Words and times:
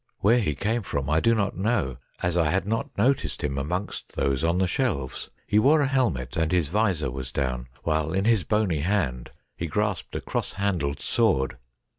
Where 0.21 0.39
he 0.39 0.55
came 0.55 0.81
from 0.81 1.11
I 1.11 1.19
do 1.19 1.35
not 1.35 1.55
know, 1.55 1.97
as 2.23 2.35
I 2.35 2.49
had 2.49 2.65
not 2.65 2.89
noticed 2.97 3.43
him 3.43 3.59
amongst 3.59 4.13
those 4.15 4.43
on 4.43 4.57
the 4.57 4.65
shelves. 4.65 5.29
He 5.45 5.59
wore 5.59 5.81
a 5.81 5.87
helmet, 5.87 6.35
and 6.35 6.51
his 6.51 6.69
vizor 6.69 7.11
was 7.11 7.31
down, 7.31 7.67
while 7.83 8.11
in 8.11 8.25
his 8.25 8.43
bony 8.43 8.79
hand 8.79 9.29
he 9.55 9.67
grasped 9.67 10.15
a 10.15 10.19
cross 10.21 10.53
handled 10.53 11.01
sword. 11.01 11.55